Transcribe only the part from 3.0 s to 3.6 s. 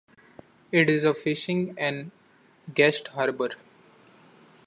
harbour.